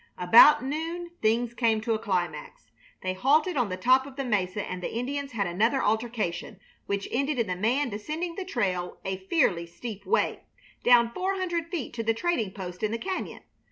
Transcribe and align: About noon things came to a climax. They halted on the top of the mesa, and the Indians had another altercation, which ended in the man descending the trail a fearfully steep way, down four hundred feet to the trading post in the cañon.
About 0.17 0.65
noon 0.65 1.11
things 1.21 1.53
came 1.53 1.79
to 1.81 1.93
a 1.93 1.99
climax. 1.99 2.71
They 3.03 3.13
halted 3.13 3.55
on 3.55 3.69
the 3.69 3.77
top 3.77 4.07
of 4.07 4.15
the 4.15 4.25
mesa, 4.25 4.65
and 4.67 4.81
the 4.81 4.91
Indians 4.91 5.33
had 5.33 5.45
another 5.45 5.79
altercation, 5.83 6.59
which 6.87 7.07
ended 7.11 7.37
in 7.37 7.45
the 7.45 7.55
man 7.55 7.89
descending 7.89 8.33
the 8.33 8.43
trail 8.43 8.97
a 9.05 9.17
fearfully 9.27 9.67
steep 9.67 10.03
way, 10.07 10.41
down 10.83 11.11
four 11.13 11.35
hundred 11.35 11.67
feet 11.69 11.93
to 11.93 12.03
the 12.03 12.15
trading 12.15 12.49
post 12.51 12.81
in 12.81 12.89
the 12.91 12.97
cañon. 12.97 13.41